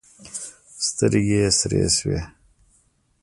[0.85, 2.21] سترګې یې سرې شوې.